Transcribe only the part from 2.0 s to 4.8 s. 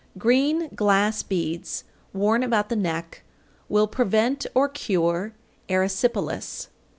worn about the neck will prevent or